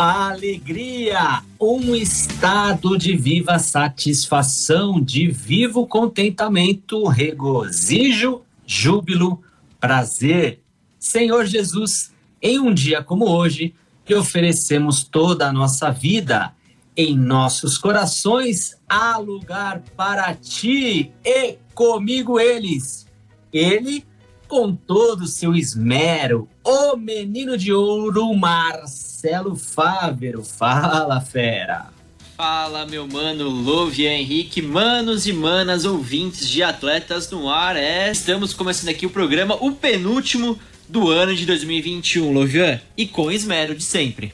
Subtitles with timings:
[0.00, 9.42] Alegria, um estado de viva satisfação, de vivo contentamento, regozijo, júbilo,
[9.80, 10.60] prazer.
[11.00, 13.74] Senhor Jesus, em um dia como hoje,
[14.04, 16.54] que oferecemos toda a nossa vida,
[16.96, 23.04] em nossos corações há lugar para ti e comigo eles.
[23.52, 24.06] Ele
[24.48, 30.42] com todo o seu esmero, o menino de ouro Marcelo Fávero.
[30.42, 31.90] Fala, fera!
[32.34, 37.76] Fala, meu mano Lovia Henrique, manos e manas, ouvintes de Atletas no Ar.
[37.76, 43.30] É, estamos começando aqui o programa, o penúltimo do ano de 2021, Lovian, e com
[43.30, 44.32] esmero de sempre.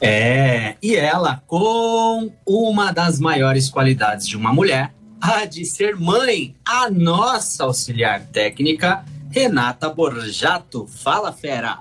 [0.00, 6.54] É, e ela com uma das maiores qualidades de uma mulher, a de ser mãe,
[6.64, 10.86] a nossa auxiliar técnica, Renata Borjato.
[10.86, 11.78] Fala, fera!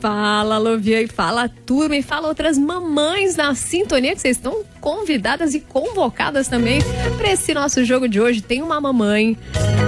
[0.00, 5.54] Fala, Lovia, e fala, turma, e fala outras mamães na sintonia que vocês estão convidadas
[5.54, 6.80] e convocadas também
[7.16, 8.42] para esse nosso jogo de hoje.
[8.42, 9.36] Tem uma mamãe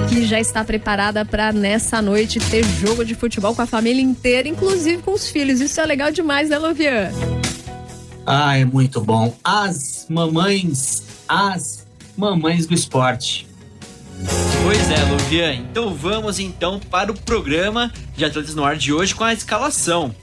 [0.09, 4.49] que já está preparada para nessa noite ter jogo de futebol com a família inteira,
[4.49, 5.61] inclusive com os filhos.
[5.61, 7.13] Isso é legal demais, né, Lovia?
[8.25, 9.37] Ah, é muito bom.
[9.45, 13.46] As mamães, as mamães do esporte.
[14.63, 15.55] Pois é, Luvian.
[15.55, 20.15] Então vamos então para o programa de Atletas no Ar de hoje com a escalação.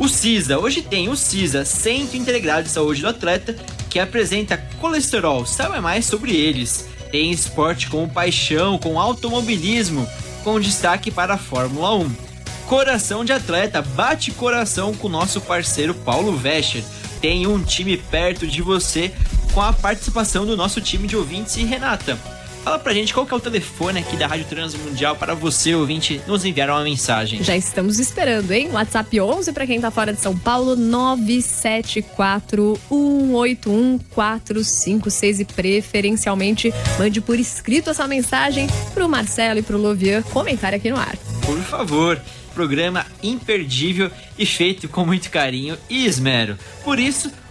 [0.00, 3.56] O CISA, hoje tem o CISA, Centro Integrado de Saúde do Atleta,
[3.90, 5.44] que apresenta colesterol.
[5.44, 6.88] Saiba mais sobre eles.
[7.10, 10.06] Tem esporte com paixão, com automobilismo,
[10.44, 12.10] com destaque para a Fórmula 1.
[12.66, 16.84] Coração de atleta, bate coração com nosso parceiro Paulo Vescher.
[17.20, 19.12] Tem um time perto de você
[19.52, 22.18] com a participação do nosso time de ouvintes e Renata.
[22.64, 26.20] Fala pra gente qual que é o telefone aqui da Rádio Transmundial para você, ouvinte,
[26.26, 27.42] nos enviar uma mensagem.
[27.42, 28.70] Já estamos esperando, hein?
[28.72, 37.20] WhatsApp 11 para quem tá fora de São Paulo, 974 181 456 e preferencialmente mande
[37.20, 41.16] por escrito essa mensagem pro Marcelo e pro Lovian comentário aqui no ar.
[41.44, 42.20] Por favor
[42.58, 46.58] programa imperdível e feito com muito carinho e esmero.
[46.82, 47.30] Por isso,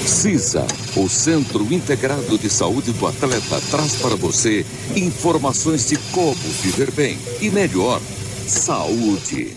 [0.06, 0.66] CISA,
[0.96, 7.18] o Centro Integrado de Saúde do Atleta, traz para você informações de como viver bem
[7.40, 8.00] e melhor.
[8.46, 9.56] Saúde.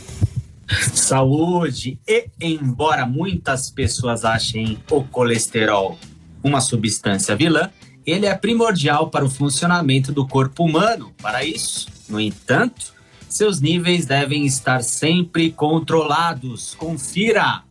[0.93, 1.99] Saúde.
[2.07, 5.97] E embora muitas pessoas achem o colesterol
[6.43, 7.71] uma substância vilã,
[8.05, 11.11] ele é primordial para o funcionamento do corpo humano.
[11.21, 12.93] Para isso, no entanto,
[13.27, 16.75] seus níveis devem estar sempre controlados.
[16.75, 17.63] Confira!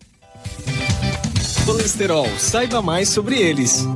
[1.65, 3.87] Colesterol, saiba mais sobre eles.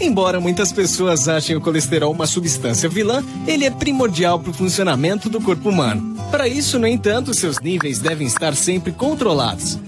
[0.00, 5.28] Embora muitas pessoas achem o colesterol uma substância vilã, ele é primordial para o funcionamento
[5.28, 6.16] do corpo humano.
[6.30, 9.78] Para isso, no entanto, seus níveis devem estar sempre controlados.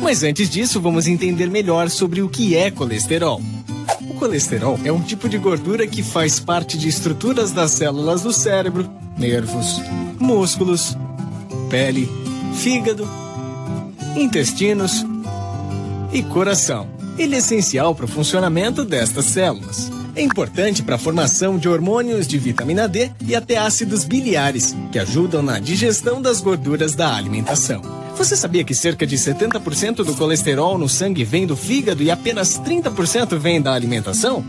[0.00, 3.42] Mas antes disso, vamos entender melhor sobre o que é colesterol.
[4.18, 8.90] Colesterol é um tipo de gordura que faz parte de estruturas das células do cérebro,
[9.16, 9.80] nervos,
[10.18, 10.96] músculos,
[11.70, 12.08] pele,
[12.54, 13.08] fígado,
[14.16, 15.06] intestinos
[16.12, 16.88] e coração.
[17.16, 19.90] Ele é essencial para o funcionamento destas células.
[20.16, 24.98] É importante para a formação de hormônios de vitamina D e até ácidos biliares, que
[24.98, 27.82] ajudam na digestão das gorduras da alimentação.
[28.18, 32.58] Você sabia que cerca de 70% do colesterol no sangue vem do fígado e apenas
[32.58, 34.44] 30% vem da alimentação?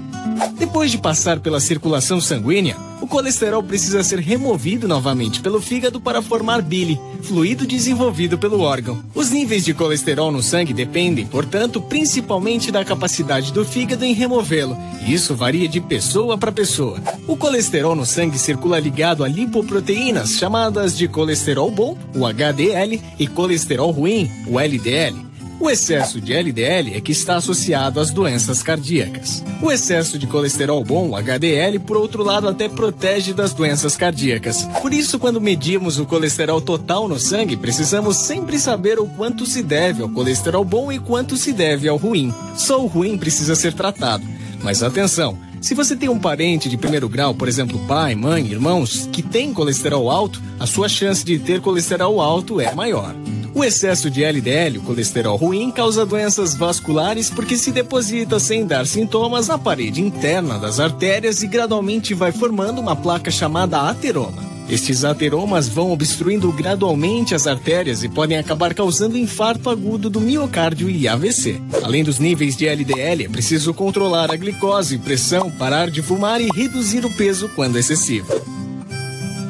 [0.58, 6.22] Depois de passar pela circulação sanguínea, o colesterol precisa ser removido novamente pelo fígado para
[6.22, 9.02] formar bile, fluido desenvolvido pelo órgão.
[9.16, 14.78] Os níveis de colesterol no sangue dependem, portanto, principalmente da capacidade do fígado em removê-lo,
[15.06, 17.00] e isso varia de pessoa para pessoa.
[17.28, 23.28] O colesterol no sangue circula ligado a lipoproteínas chamadas de colesterol bom, o HDL, e
[23.28, 25.29] colesterol ruim, o LDL.
[25.60, 29.44] O excesso de LDL é que está associado às doenças cardíacas.
[29.62, 34.64] O excesso de colesterol bom, HDL, por outro lado, até protege das doenças cardíacas.
[34.82, 39.62] Por isso, quando medimos o colesterol total no sangue, precisamos sempre saber o quanto se
[39.62, 42.34] deve ao colesterol bom e quanto se deve ao ruim.
[42.56, 44.24] Só o ruim precisa ser tratado.
[44.64, 45.38] Mas atenção!
[45.60, 49.54] Se você tem um parente de primeiro grau, por exemplo, pai, mãe, irmãos, que tem
[49.54, 53.14] colesterol alto, a sua chance de ter colesterol alto é maior.
[53.60, 58.88] O excesso de LDL, o colesterol ruim, causa doenças vasculares porque se deposita sem dar
[58.88, 64.42] sintomas na parede interna das artérias e gradualmente vai formando uma placa chamada ateroma.
[64.70, 70.90] Estes ateromas vão obstruindo gradualmente as artérias e podem acabar causando infarto agudo do miocárdio
[70.90, 71.60] e AVC.
[71.84, 76.48] Além dos níveis de LDL, é preciso controlar a glicose, pressão, parar de fumar e
[76.48, 78.59] reduzir o peso quando excessivo.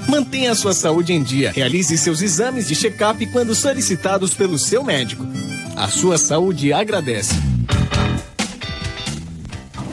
[0.10, 1.52] Mantenha sua saúde em dia.
[1.52, 5.24] Realize seus exames de check-up quando solicitados pelo seu médico.
[5.76, 7.36] A sua saúde agradece.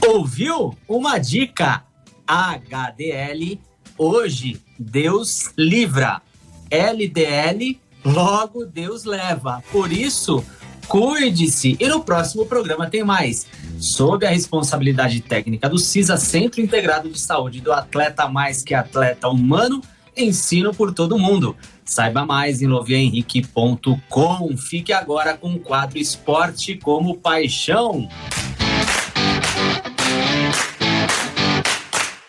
[0.08, 0.74] Ouviu?
[0.88, 1.84] Uma dica.
[2.26, 3.60] HDL,
[3.98, 6.22] hoje Deus livra.
[6.70, 9.62] LDL, logo Deus leva.
[9.70, 10.42] Por isso,
[10.88, 11.76] cuide-se.
[11.78, 13.46] E no próximo programa tem mais.
[13.78, 19.28] Sob a responsabilidade técnica do CISA, Centro Integrado de Saúde do Atleta Mais Que Atleta
[19.28, 19.82] Humano,
[20.16, 21.54] ensino por todo mundo.
[21.84, 24.56] Saiba mais em loviahenrique.com.
[24.56, 28.08] Fique agora com o quadro Esporte como Paixão.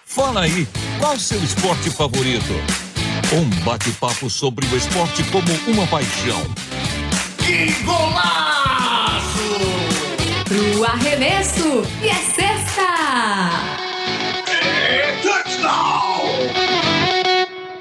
[0.06, 0.68] Fala aí,
[1.00, 2.54] qual o seu esporte favorito?
[3.34, 6.42] Um bate-papo sobre o esporte como uma paixão.
[7.38, 9.28] Que golaço!
[10.46, 12.57] Pro arremesso e é sexta!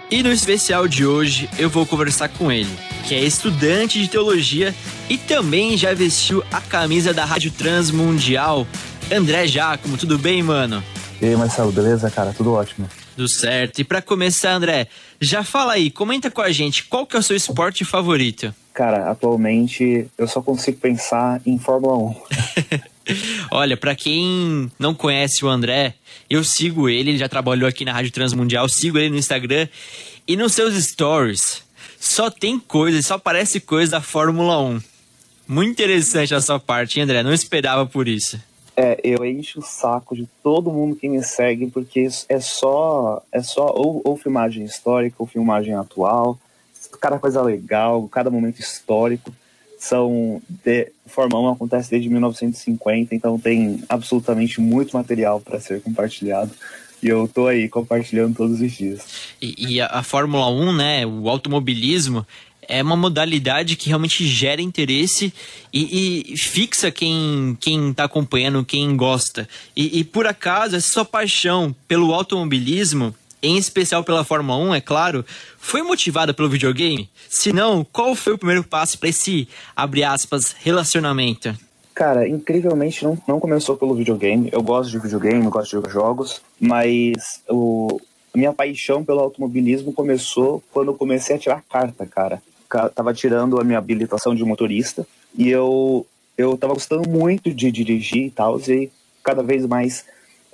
[0.08, 2.70] E no especial de hoje eu vou conversar com ele,
[3.08, 4.72] que é estudante de teologia
[5.10, 8.64] e também já vestiu a camisa da Rádio Transmundial.
[9.12, 10.82] André Giacomo, tudo bem, mano?
[11.20, 12.32] E aí, Marcelo, beleza, cara?
[12.32, 12.88] Tudo ótimo.
[13.16, 13.80] Tudo certo.
[13.80, 14.86] E para começar, André,
[15.20, 18.54] já fala aí, comenta com a gente, qual que é o seu esporte favorito?
[18.72, 22.14] Cara, atualmente eu só consigo pensar em Fórmula 1.
[23.50, 25.94] Olha, para quem não conhece o André,
[26.28, 29.68] eu sigo ele, ele já trabalhou aqui na Rádio Transmundial, sigo ele no Instagram
[30.26, 31.64] e nos seus stories
[31.98, 34.80] só tem coisa, só aparece coisa da Fórmula 1.
[35.48, 37.22] Muito interessante a sua parte, hein, André?
[37.22, 38.40] Não esperava por isso.
[38.76, 43.42] É, eu encho o saco de todo mundo que me segue, porque é só, é
[43.42, 46.38] só ou, ou filmagem histórica, ou filmagem atual,
[47.00, 49.32] cada coisa legal, cada momento histórico
[49.78, 56.50] são de Fórmula 1 acontece desde 1950, então tem absolutamente muito material para ser compartilhado.
[57.02, 59.00] E eu tô aí compartilhando todos os dias.
[59.40, 62.26] E, e a, a, Fórmula 1, né, o automobilismo,
[62.68, 65.32] é uma modalidade que realmente gera interesse
[65.72, 69.48] e, e fixa quem, quem tá acompanhando, quem gosta.
[69.76, 73.14] E, e por acaso, essa sua paixão pelo automobilismo
[73.46, 75.24] em especial pela Fórmula 1, é claro,
[75.58, 77.08] foi motivada pelo videogame?
[77.28, 81.54] Se não, qual foi o primeiro passo para esse, abre aspas, relacionamento?
[81.94, 84.50] Cara, incrivelmente não, não começou pelo videogame.
[84.52, 88.00] Eu gosto de videogame, gosto de jogos, mas o,
[88.34, 92.42] a minha paixão pelo automobilismo começou quando eu comecei a tirar carta, cara.
[92.94, 95.06] Tava tirando a minha habilitação de motorista
[95.38, 96.04] e eu,
[96.36, 98.90] eu tava gostando muito de dirigir e tal, e
[99.22, 100.04] cada vez mais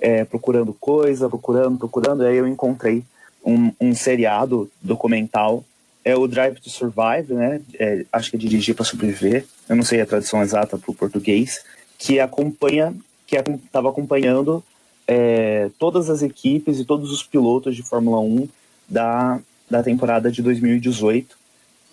[0.03, 3.01] é, procurando coisa, procurando, procurando, aí eu encontrei
[3.43, 5.63] um, um seriado documental,
[6.03, 7.61] é o Drive to Survive, né?
[7.79, 10.93] É, acho que é Dirigir para Sobreviver, eu não sei a tradução exata para o
[10.93, 11.63] português,
[11.97, 12.93] que acompanha
[13.25, 14.61] que estava acompanhando
[15.07, 18.49] é, todas as equipes e todos os pilotos de Fórmula 1
[18.89, 21.37] da, da temporada de 2018.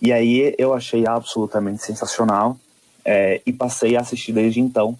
[0.01, 2.57] E aí eu achei absolutamente sensacional
[3.05, 4.97] é, e passei a assistir desde então.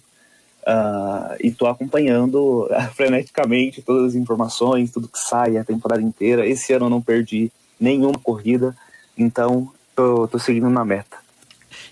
[0.62, 6.46] Uh, e estou acompanhando freneticamente todas as informações, tudo que sai a temporada inteira.
[6.46, 7.50] Esse ano eu não perdi
[7.80, 8.76] nenhuma corrida,
[9.18, 11.16] então tô, tô seguindo na meta.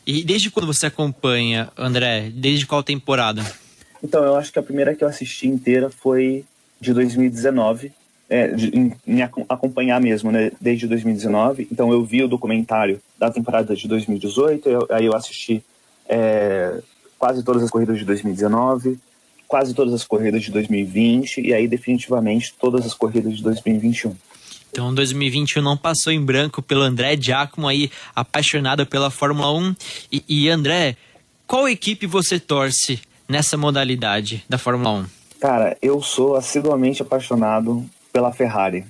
[0.06, 2.30] E desde quando você acompanha, André?
[2.32, 3.44] Desde qual temporada?
[4.02, 6.44] Então, eu acho que a primeira que eu assisti inteira foi
[6.80, 7.92] de 2019,
[8.28, 8.70] é, de,
[9.06, 11.68] em, acompanhar mesmo, né, desde 2019.
[11.70, 15.62] Então, eu vi o documentário da temporada de 2018, eu, aí eu assisti
[16.08, 16.80] é,
[17.20, 18.98] quase todas as corridas de 2019,
[19.46, 24.16] quase todas as corridas de 2020 e aí definitivamente todas as corridas de 2021.
[24.72, 29.76] Então 2021 não passou em branco pelo André Giacomo aí, apaixonado pela Fórmula 1.
[30.10, 30.96] E, e André,
[31.46, 35.06] qual equipe você torce nessa modalidade da Fórmula 1?
[35.40, 38.84] Cara, eu sou assiduamente apaixonado pela Ferrari.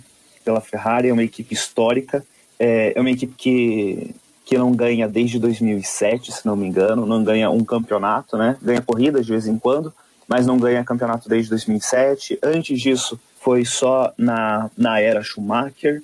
[0.44, 2.24] Pela Ferrari é uma equipe histórica,
[2.58, 4.14] é, é uma equipe que,
[4.50, 8.56] que não ganha desde 2007, se não me engano, não ganha um campeonato, né?
[8.60, 9.94] Ganha corridas de vez em quando,
[10.26, 12.36] mas não ganha campeonato desde 2007.
[12.42, 16.02] Antes disso, foi só na, na era Schumacher.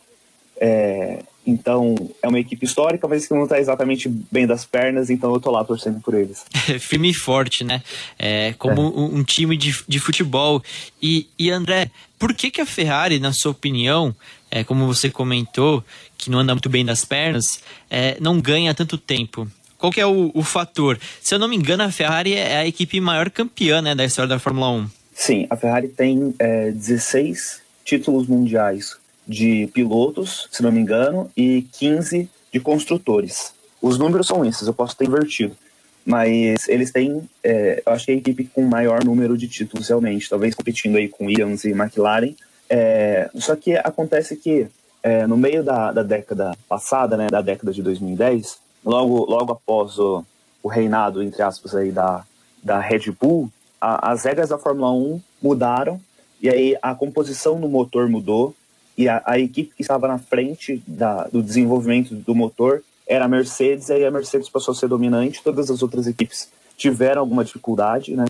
[0.60, 5.34] É, então, é uma equipe histórica, mas que não está exatamente bem das pernas, então
[5.34, 6.44] eu tô lá torcendo por eles.
[6.78, 7.82] Firme e forte, né?
[8.16, 8.84] É, como é.
[8.84, 10.62] Um, um, time de, de futebol.
[11.02, 14.14] E, e André, por que, que a Ferrari, na sua opinião,
[14.50, 15.84] é, como você comentou,
[16.16, 17.60] que não anda muito bem das pernas,
[17.90, 19.48] é, não ganha tanto tempo?
[19.78, 20.98] Qual que é o, o, fator?
[21.20, 24.28] Se eu não me engano, a Ferrari é a equipe maior campeã né, da história
[24.28, 24.90] da Fórmula 1.
[25.14, 31.66] Sim, a Ferrari tem é, 16 títulos mundiais de pilotos, se não me engano, e
[31.72, 33.52] 15 de construtores.
[33.80, 35.56] Os números são esses, eu posso ter invertido.
[36.04, 39.88] Mas eles têm, é, eu acho que é a equipe com maior número de títulos
[39.88, 42.32] realmente, talvez competindo aí com Williams e McLaren.
[42.68, 44.68] É, só que acontece que
[45.02, 49.98] é, no meio da, da, década passada, né, da década de 2010, logo, logo após
[49.98, 50.24] o,
[50.62, 52.24] o reinado, entre aspas, aí da,
[52.62, 53.48] da Red Bull,
[53.80, 56.00] a, as regras da Fórmula 1 mudaram
[56.40, 58.54] e aí a composição do motor mudou
[58.98, 63.28] e a, a equipe que estava na frente da, do desenvolvimento do motor era a
[63.28, 67.44] Mercedes, e aí a Mercedes passou a ser dominante, todas as outras equipes tiveram alguma
[67.44, 68.24] dificuldade, né?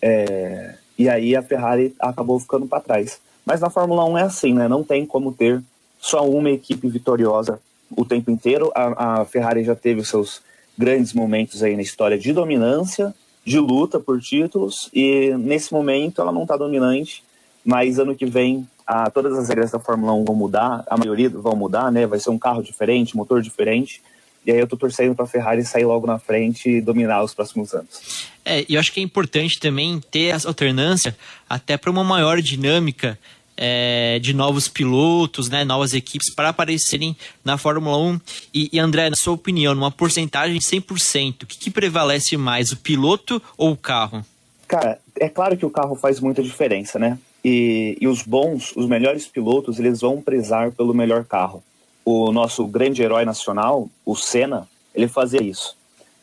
[0.00, 3.20] É, e aí a Ferrari acabou ficando para trás.
[3.44, 4.68] Mas na Fórmula 1 é assim, né?
[4.68, 5.62] Não tem como ter
[6.00, 8.70] só uma equipe vitoriosa o tempo inteiro.
[8.74, 10.40] A, a Ferrari já teve os seus
[10.76, 16.32] grandes momentos aí na história de dominância, de luta por títulos e nesse momento ela
[16.32, 17.22] não está dominante,
[17.64, 21.28] mas ano que vem a, todas as regras da Fórmula 1 vão mudar, a maioria
[21.30, 22.06] vão mudar, né?
[22.06, 24.02] Vai ser um carro diferente, motor diferente.
[24.46, 27.34] E aí eu tô torcendo para a Ferrari sair logo na frente e dominar os
[27.34, 28.28] próximos anos.
[28.44, 31.16] É, e eu acho que é importante também ter essa alternância
[31.48, 33.18] até para uma maior dinâmica
[33.60, 38.20] é, de novos pilotos, né, novas equipes para aparecerem na Fórmula 1.
[38.54, 42.72] E, e, André, na sua opinião, numa porcentagem de 100%, o que, que prevalece mais,
[42.72, 44.24] o piloto ou o carro?
[44.66, 47.18] Cara, é claro que o carro faz muita diferença, né?
[47.44, 51.62] E, e os bons, os melhores pilotos, eles vão prezar pelo melhor carro.
[52.04, 55.76] O nosso grande herói nacional, o Senna, ele fazia isso.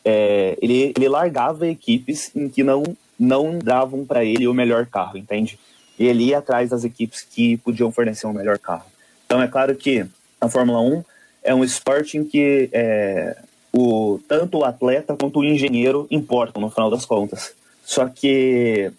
[0.04, 2.82] É, ele, ele largava equipes em que não,
[3.18, 5.58] não davam para ele o melhor carro, entende?
[5.98, 8.86] e ele ia atrás das equipes que podiam fornecer um melhor carro.
[9.26, 10.06] Então é claro que
[10.40, 11.04] a Fórmula 1
[11.42, 13.36] é um esporte em que é,
[13.72, 17.52] o, tanto o atleta quanto o engenheiro importam no final das contas.
[17.84, 18.92] Só que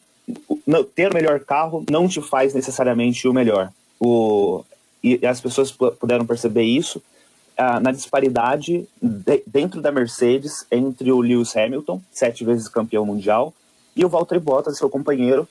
[0.93, 3.71] ter o melhor carro não te faz necessariamente o melhor.
[4.00, 4.63] O,
[5.03, 7.01] e as pessoas puderam perceber isso
[7.58, 13.53] ah, na disparidade de, dentro da Mercedes entre o Lewis Hamilton, sete vezes campeão mundial,
[13.96, 15.48] e o Valtteri Bottas, seu companheiro,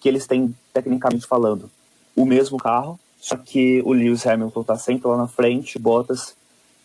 [0.00, 1.70] que eles têm, tecnicamente falando,
[2.16, 6.34] o mesmo carro, só que o Lewis Hamilton está sempre lá na frente, Bottas,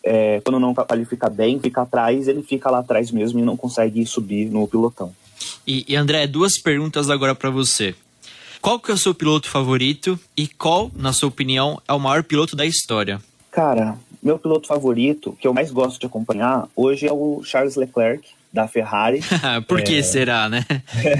[0.04, 4.06] é, quando não qualifica bem, fica atrás, ele fica lá atrás mesmo e não consegue
[4.06, 5.12] subir no pilotão.
[5.66, 7.96] E, e André, duas perguntas agora para você.
[8.62, 12.24] Qual que é o seu piloto favorito e qual, na sua opinião, é o maior
[12.24, 13.22] piloto da história?
[13.52, 18.28] Cara, meu piloto favorito, que eu mais gosto de acompanhar, hoje é o Charles Leclerc,
[18.52, 19.22] da Ferrari.
[19.68, 20.04] Por que é...
[20.04, 20.66] será, né?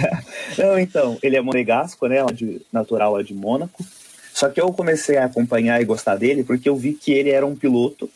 [0.58, 2.24] Não, então, ele é monegasco, né?
[2.34, 3.86] De, natural lá de Mônaco.
[4.34, 7.46] Só que eu comecei a acompanhar e gostar dele porque eu vi que ele era
[7.46, 8.10] um piloto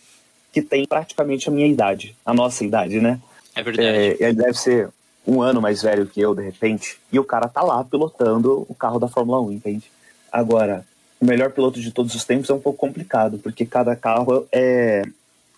[0.53, 3.19] que tem praticamente a minha idade, a nossa idade, né?
[3.55, 3.87] É verdade.
[3.87, 4.89] É, ele deve ser
[5.25, 8.73] um ano mais velho que eu, de repente, e o cara tá lá pilotando o
[8.73, 9.91] carro da Fórmula 1, entende?
[10.31, 10.83] Agora,
[11.19, 15.03] o melhor piloto de todos os tempos é um pouco complicado, porque cada carro é,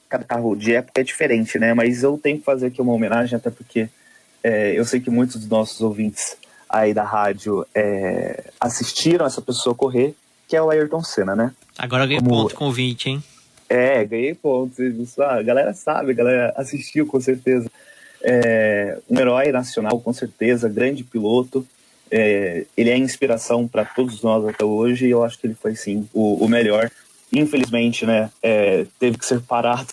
[0.10, 1.74] cada carro de época é diferente, né?
[1.74, 3.89] Mas eu tenho que fazer aqui uma homenagem, até porque
[4.43, 6.36] é, eu sei que muitos dos nossos ouvintes
[6.70, 10.13] aí da rádio é, assistiram essa pessoa correr,
[10.48, 11.51] que é o Ayrton Senna, né?
[11.77, 13.24] Agora ganhei Como- ponto com o 20, hein?
[13.70, 14.77] É, ganhei pontos.
[14.77, 17.72] Isso, ah, a galera sabe, a galera assistiu com certeza.
[18.24, 21.68] É, um herói nacional, com certeza, grande piloto.
[22.10, 25.75] É, ele é inspiração para todos nós até hoje e eu acho que ele foi
[25.75, 26.89] sim o, o melhor.
[27.32, 29.88] Infelizmente, né, é, teve que ser parado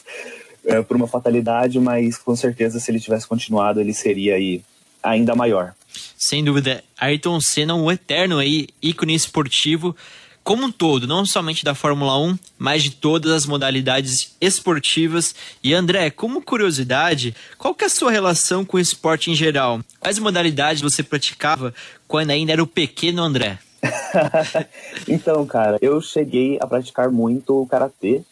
[0.64, 4.62] é, por uma fatalidade, mas com certeza se ele tivesse continuado ele seria aí
[5.02, 5.74] ainda maior.
[6.16, 9.96] Sem dúvida, Ayrton Senna, um eterno aí, ícone esportivo,
[10.42, 15.34] como um todo, não somente da Fórmula 1, mas de todas as modalidades esportivas.
[15.62, 19.80] E André, como curiosidade, qual que é a sua relação com o esporte em geral?
[19.98, 21.74] Quais modalidades você praticava
[22.08, 23.58] quando ainda era o pequeno André?
[25.08, 28.22] então, cara, eu cheguei a praticar muito o karatê,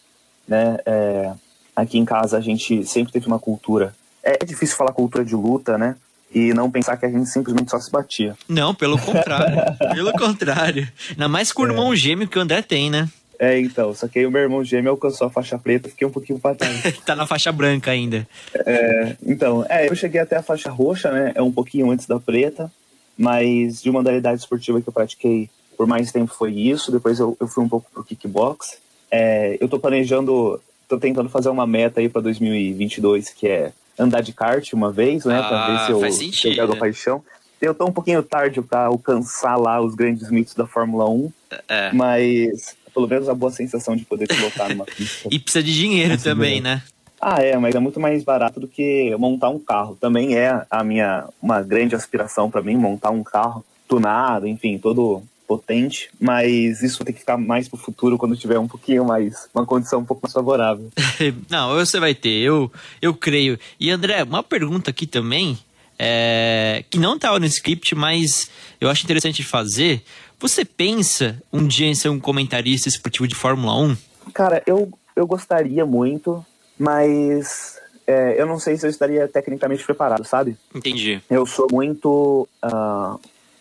[0.46, 0.78] né?
[0.84, 1.32] É,
[1.74, 3.94] aqui em casa a gente sempre teve uma cultura.
[4.22, 5.96] É difícil falar cultura de luta, né?
[6.34, 8.36] E não pensar que a gente simplesmente só se batia.
[8.48, 9.56] Não, pelo contrário.
[9.94, 10.88] pelo contrário.
[11.10, 13.08] Ainda mais com o irmão gêmeo que o André tem, né?
[13.38, 16.10] É, então, só que aí o meu irmão gêmeo alcançou a faixa preta, fiquei um
[16.10, 16.82] pouquinho pra trás.
[17.06, 18.26] tá na faixa branca ainda.
[18.52, 21.32] É, então, é, eu cheguei até a faixa roxa, né?
[21.36, 22.70] É um pouquinho antes da preta,
[23.16, 26.90] mas de modalidade esportiva que eu pratiquei por mais tempo foi isso.
[26.90, 28.78] Depois eu, eu fui um pouco pro kickbox.
[29.08, 34.20] É, eu tô planejando, tô tentando fazer uma meta aí pra 2022, que é andar
[34.22, 35.38] de kart uma vez, né?
[35.38, 36.56] pra Ah, ver se eu, faz se eu sentido.
[36.56, 37.22] pego a paixão.
[37.60, 41.32] Eu tô um pouquinho tarde pra alcançar lá os grandes mitos da Fórmula 1,
[41.68, 41.92] É.
[41.92, 45.28] mas pelo menos a boa sensação de poder pilotar numa pista.
[45.30, 46.62] E precisa de dinheiro também, meu.
[46.64, 46.82] né?
[47.20, 49.96] Ah, é, mas é muito mais barato do que montar um carro.
[50.00, 55.22] Também é a minha uma grande aspiração para mim montar um carro tunado, enfim, todo
[55.48, 59.64] potente, mas isso tem que ficar mais pro futuro quando tiver um pouquinho mais uma
[59.64, 60.90] condição um pouco mais favorável.
[61.48, 63.58] Não, você vai ter, eu, eu creio.
[63.80, 65.58] E André, uma pergunta aqui também,
[65.98, 68.50] é, que não estava no script, mas
[68.80, 70.02] eu acho interessante fazer.
[70.38, 73.96] Você pensa um dia em ser um comentarista esportivo de Fórmula 1?
[74.32, 76.46] Cara, eu eu gostaria muito,
[76.78, 80.56] mas é, eu não sei se eu estaria tecnicamente preparado, sabe?
[80.72, 81.20] Entendi.
[81.28, 83.16] Eu sou muito ah,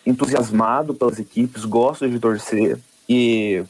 [0.07, 3.63] entusiasmado pelas equipes, gosto de torcer e,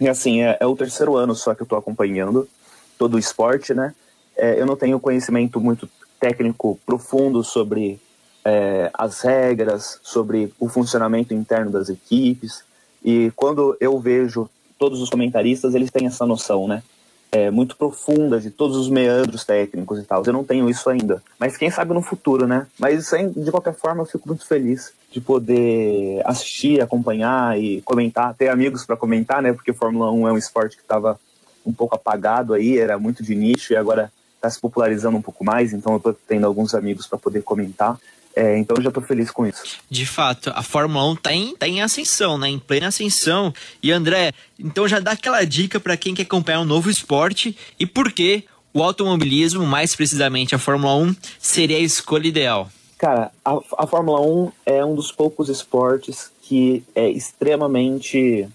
[0.00, 2.48] e assim, é, é o terceiro ano só que eu tô acompanhando
[2.96, 3.94] todo o esporte, né?
[4.34, 8.00] É, eu não tenho conhecimento muito técnico profundo sobre
[8.44, 12.64] é, as regras, sobre o funcionamento interno das equipes
[13.04, 16.82] e quando eu vejo todos os comentaristas, eles têm essa noção, né?
[17.30, 20.22] É, muito profunda de todos os meandros técnicos e tal.
[20.24, 21.22] Eu não tenho isso ainda.
[21.38, 22.66] Mas quem sabe no futuro, né?
[22.78, 28.34] Mas sem- de qualquer forma eu fico muito feliz de poder assistir, acompanhar e comentar,
[28.34, 29.52] ter amigos para comentar, né?
[29.52, 31.18] Porque Fórmula 1 é um esporte que estava
[31.64, 35.44] um pouco apagado aí, era muito de nicho e agora está se popularizando um pouco
[35.44, 37.98] mais, então eu tô tendo alguns amigos para poder comentar.
[38.38, 39.64] É, então eu já tô feliz com isso.
[39.90, 42.48] De fato, a Fórmula 1 tá em, tá em ascensão, né?
[42.48, 43.52] Em plena ascensão.
[43.82, 47.84] E André, então já dá aquela dica para quem quer acompanhar um novo esporte e
[47.84, 52.70] por que o automobilismo, mais precisamente a Fórmula 1, seria a escolha ideal.
[52.96, 58.48] Cara, a, a Fórmula 1 é um dos poucos esportes que é extremamente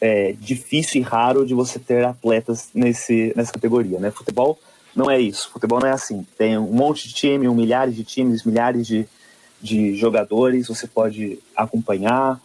[0.00, 4.10] é, difícil e raro de você ter atletas nesse, nessa categoria, né?
[4.10, 4.58] Futebol
[4.94, 5.50] não é isso.
[5.50, 6.26] Futebol não é assim.
[6.36, 9.06] Tem um monte de time, um milhares de times, milhares de,
[9.60, 12.40] de jogadores, você pode acompanhar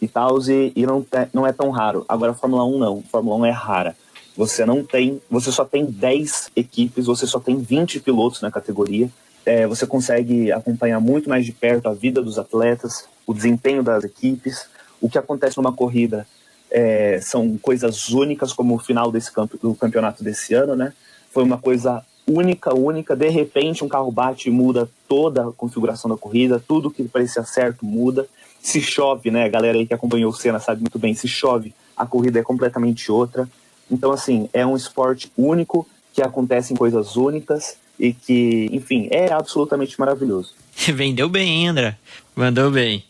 [0.00, 2.04] e tal, e, e não, te- não é tão raro.
[2.08, 3.02] Agora, a Fórmula 1 não.
[3.06, 3.96] A Fórmula 1 é rara.
[4.36, 9.08] Você não tem, você só tem 10 equipes, você só tem 20 pilotos na categoria.
[9.44, 14.04] É, você consegue acompanhar muito mais de perto a vida dos atletas, o desempenho das
[14.04, 14.66] equipes,
[15.00, 16.26] o que acontece numa corrida
[16.70, 20.92] é, são coisas únicas, como o final desse campo, do campeonato desse ano, né?
[21.32, 23.16] Foi uma coisa única, única.
[23.16, 27.42] De repente, um carro bate e muda toda a configuração da corrida, tudo que parecia
[27.44, 28.26] certo muda.
[28.60, 29.44] Se chove, né?
[29.44, 32.42] A galera aí que acompanhou o Senna sabe muito bem, se chove, a corrida é
[32.42, 33.48] completamente outra.
[33.90, 39.98] Então, assim, é um esporte único, que acontecem coisas únicas e que, enfim, é absolutamente
[39.98, 40.54] maravilhoso.
[40.94, 41.96] Vendeu bem, hein, André?
[42.36, 43.04] Mandou bem.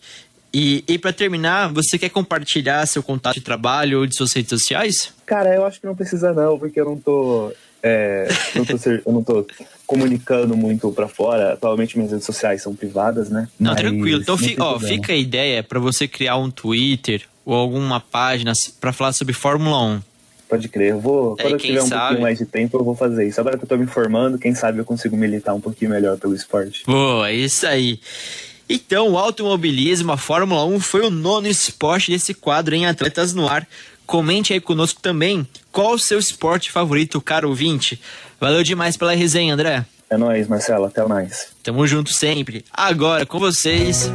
[0.55, 4.51] E, e para terminar, você quer compartilhar seu contato de trabalho ou de suas redes
[4.51, 5.13] sociais?
[5.25, 7.51] Cara, eu acho que não precisa não, porque eu não tô,
[7.83, 9.47] é, não tô eu não tô
[9.87, 11.53] comunicando muito pra fora.
[11.55, 13.49] Atualmente minhas redes sociais são privadas, né?
[13.59, 14.23] Não, Mas tranquilo.
[14.23, 18.01] Então não fi- tem ó, fica a ideia para você criar um Twitter ou alguma
[18.01, 20.01] página para falar sobre Fórmula 1.
[20.49, 20.91] Pode crer.
[20.91, 22.01] Eu vou, Aí, quando eu quem tiver um sabe?
[22.03, 23.41] pouquinho mais de tempo, eu vou fazer isso.
[23.41, 26.35] Agora que eu tô me formando, quem sabe eu consigo militar um pouquinho melhor pelo
[26.35, 26.83] esporte.
[26.87, 27.99] Boa, é isso aí.
[28.69, 33.47] Então, o automobilismo, a Fórmula 1, foi o nono esporte desse quadro em Atletas no
[33.49, 33.67] Ar.
[34.13, 37.99] Comente aí conosco também qual o seu esporte favorito, caro ouvinte.
[38.39, 39.87] Valeu demais pela resenha, André.
[40.11, 40.85] É nóis, Marcelo.
[40.85, 41.49] Até mais.
[41.63, 42.63] Tamo junto sempre.
[42.71, 44.11] Agora com vocês.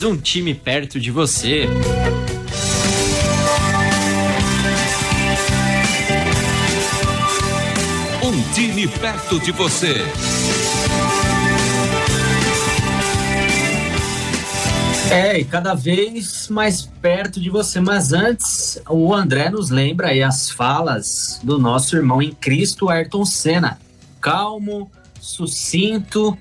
[0.00, 1.68] mais um time perto de você.
[8.22, 9.96] Um time perto de você.
[15.10, 17.80] É, e cada vez mais perto de você.
[17.80, 23.24] Mas antes, o André nos lembra aí as falas do nosso irmão em Cristo, Ayrton
[23.24, 23.78] Senna.
[24.20, 26.36] Calmo, sucinto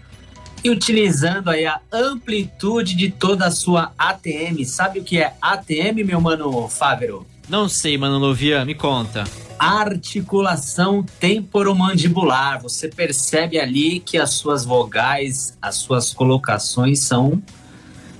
[0.63, 4.63] e utilizando aí a amplitude de toda a sua ATM.
[4.65, 7.25] Sabe o que é ATM, meu mano Fávero?
[7.49, 9.23] Não sei, mano Lovian, me conta.
[9.59, 12.61] Articulação temporomandibular.
[12.61, 17.41] Você percebe ali que as suas vogais, as suas colocações são.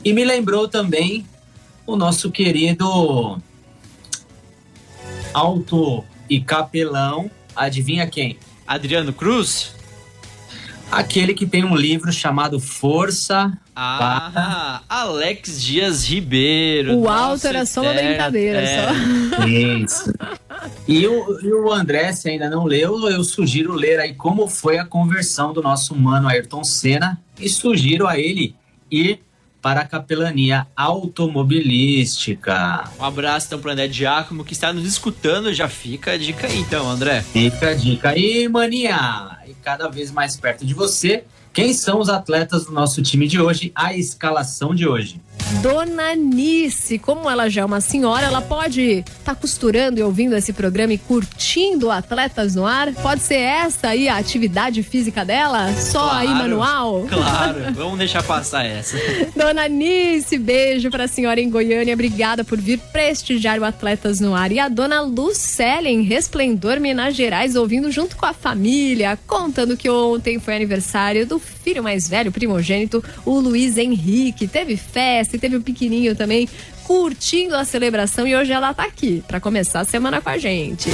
[0.03, 1.25] E me lembrou também
[1.85, 3.39] o nosso querido
[5.33, 7.29] alto e capelão.
[7.55, 8.37] Adivinha quem?
[8.65, 9.75] Adriano Cruz?
[10.91, 13.57] Aquele que tem um livro chamado Força.
[13.73, 16.97] Ah, Alex Dias Ribeiro.
[16.97, 18.87] O alto era só uma brincadeira, é.
[18.87, 19.45] só.
[19.47, 20.13] Isso.
[20.87, 24.77] E o, e o André, se ainda não leu, eu sugiro ler aí como foi
[24.77, 28.53] a conversão do nosso mano Ayrton Senna e sugiro a ele
[28.91, 29.21] ir
[29.61, 32.89] para a capelania automobilística.
[32.99, 35.53] Um abraço então pro André Giacomo que está nos escutando.
[35.53, 37.21] Já fica a dica aí então, André.
[37.21, 39.37] Fica a dica aí, maninha.
[39.47, 41.23] E cada vez mais perto de você.
[41.53, 43.73] Quem são os atletas do nosso time de hoje?
[43.75, 45.19] A escalação de hoje.
[45.59, 50.53] Dona Nice, como ela já é uma senhora, ela pode estar costurando e ouvindo esse
[50.53, 52.91] programa e curtindo Atletas no Ar?
[52.93, 55.71] Pode ser essa aí a atividade física dela?
[55.73, 56.39] Só aí Claro.
[56.39, 57.05] manual?
[57.07, 58.97] Claro, vamos deixar passar essa.
[59.35, 61.93] Dona Nice, beijo pra senhora em Goiânia.
[61.93, 64.51] Obrigada por vir prestigiar o Atletas no Ar.
[64.51, 69.89] E a dona Lucélia em Resplendor, Minas Gerais, ouvindo junto com a família, contando que
[69.89, 74.47] ontem foi aniversário do filho mais velho, primogênito, o Luiz Henrique.
[74.47, 76.47] Teve festa e teve o pequenininho também
[76.83, 80.89] curtindo a celebração e hoje ela tá aqui pra começar a semana com a gente.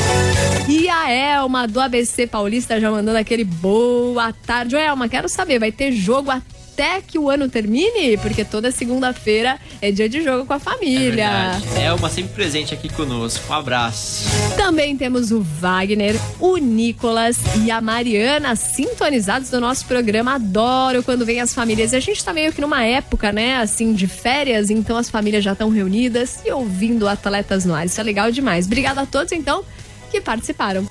[0.69, 4.75] E a Elma do ABC Paulista já mandando aquele boa tarde.
[4.75, 6.31] Ô, Elma, quero saber, vai ter jogo
[6.77, 8.17] até que o ano termine?
[8.17, 11.29] Porque toda segunda-feira é dia de jogo com a É família.
[11.57, 11.65] verdade.
[11.81, 13.43] É uma sempre presente aqui conosco.
[13.51, 14.25] Um abraço.
[14.55, 20.35] Também temos o Wagner, o Nicolas e a Mariana sintonizados do nosso programa.
[20.35, 21.93] Adoro quando vem as famílias.
[21.93, 25.43] E a gente tá meio que numa época, né, assim, de férias, então as famílias
[25.43, 27.87] já estão reunidas e ouvindo Atletas no Ar.
[27.87, 28.67] Isso é legal demais.
[28.67, 29.63] Obrigada a todos, então,
[30.11, 30.87] que participaram.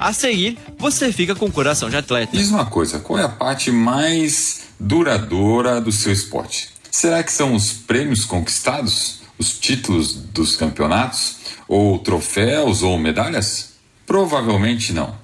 [0.00, 2.36] A seguir, você fica com o coração de atleta.
[2.36, 6.70] Diz uma coisa, qual é a parte mais duradoura do seu esporte?
[6.90, 9.20] Será que são os prêmios conquistados?
[9.38, 11.36] Os títulos dos campeonatos?
[11.66, 13.74] Ou troféus ou medalhas?
[14.06, 15.16] Provavelmente não.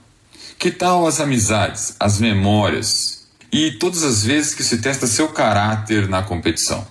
[0.59, 6.09] Que tal as amizades, as memórias e todas as vezes que se testa seu caráter
[6.09, 6.87] na competição?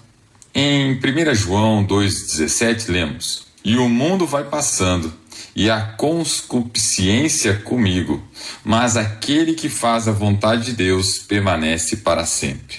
[0.56, 5.14] Em 1 João 2,17 lemos: E o mundo vai passando,
[5.56, 8.22] e a conscupiscência comigo,
[8.64, 12.78] mas aquele que faz a vontade de Deus permanece para sempre.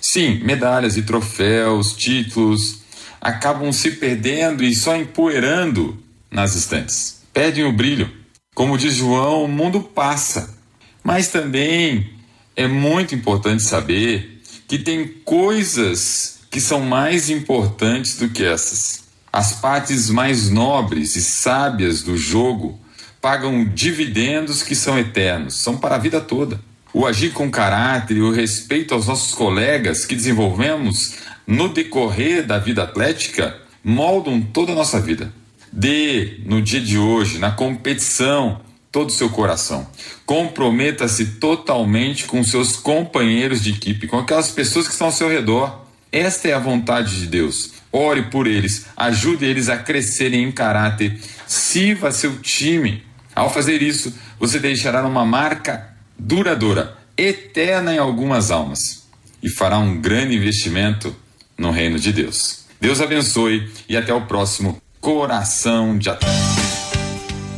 [0.00, 2.80] Sim, medalhas e troféus, títulos
[3.20, 7.22] acabam se perdendo e só empoeirando nas estantes.
[7.32, 8.10] Perdem o brilho.
[8.54, 10.54] Como diz João, o mundo passa.
[11.02, 12.14] Mas também
[12.54, 19.05] é muito importante saber que tem coisas que são mais importantes do que essas.
[19.36, 22.80] As partes mais nobres e sábias do jogo
[23.20, 26.58] pagam dividendos que são eternos, são para a vida toda.
[26.90, 32.58] O agir com caráter e o respeito aos nossos colegas que desenvolvemos no decorrer da
[32.58, 35.30] vida atlética moldam toda a nossa vida.
[35.70, 39.86] Dê no dia de hoje, na competição, todo o seu coração.
[40.24, 45.84] Comprometa-se totalmente com seus companheiros de equipe, com aquelas pessoas que estão ao seu redor.
[46.10, 47.75] Esta é a vontade de Deus.
[47.98, 53.02] Ore por eles, ajude eles a crescerem em caráter, sirva seu time.
[53.34, 59.08] Ao fazer isso, você deixará uma marca duradoura, eterna em algumas almas
[59.42, 61.16] e fará um grande investimento
[61.56, 62.66] no reino de Deus.
[62.78, 66.36] Deus abençoe e até o próximo Coração de Atleta.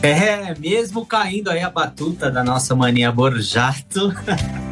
[0.00, 4.14] É, mesmo caindo aí a batuta da nossa mania Borjato.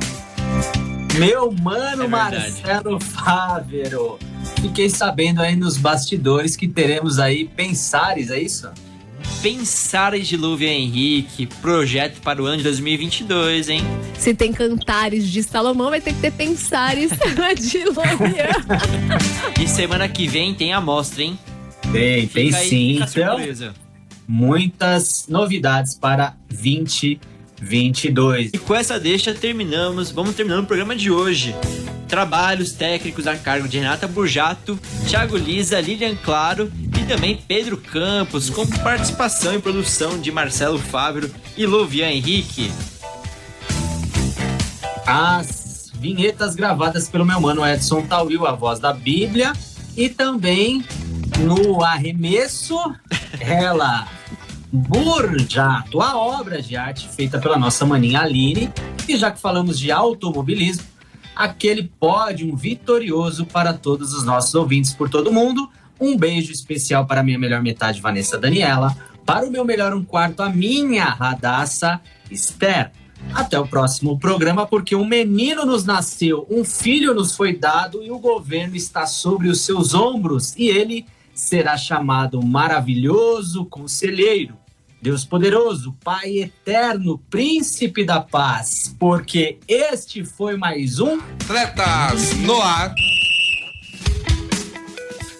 [1.18, 2.08] Meu mano É.
[2.08, 4.18] Marcelo Fávero.
[4.60, 8.68] Fiquei sabendo aí nos bastidores que teremos aí pensares, é isso?
[9.42, 13.82] Pensares de Lúvia Henrique, projeto para o ano de 2022, hein?
[14.18, 17.10] Se tem cantares de Salomão, vai ter que ter pensares
[17.58, 18.50] de Lomian.
[19.60, 21.38] E semana que vem tem a mostra, hein?
[21.92, 22.92] Tem, tem aí, sim.
[22.96, 23.74] Então, surpresa.
[24.26, 27.35] muitas novidades para 2022.
[28.52, 31.54] E com essa deixa terminamos, vamos terminando o programa de hoje.
[32.08, 38.48] Trabalhos técnicos a cargo de Renata Burjato, Thiago Lisa, Lilian Claro e também Pedro Campos,
[38.48, 42.70] com participação e produção de Marcelo Fábio e Luvian Henrique.
[45.06, 49.52] As vinhetas gravadas pelo meu mano Edson Tawil, a voz da Bíblia,
[49.96, 50.84] e também
[51.38, 52.76] no arremesso,
[53.40, 54.06] ela,
[54.72, 58.72] Burjato, a obra de arte feita pela nossa maninha Aline.
[59.08, 60.84] E já que falamos de automobilismo,
[61.34, 65.70] aquele pódio vitorioso para todos os nossos ouvintes por todo mundo.
[66.00, 68.96] Um beijo especial para minha melhor metade, Vanessa Daniela.
[69.24, 72.00] Para o meu melhor um quarto, a minha radaça,
[72.30, 72.90] Esther.
[73.32, 78.10] Até o próximo programa, porque um menino nos nasceu, um filho nos foi dado e
[78.10, 84.56] o governo está sobre os seus ombros e ele será chamado maravilhoso conselheiro,
[85.00, 92.94] Deus poderoso, Pai eterno, príncipe da paz, porque este foi mais um Atletas no ar.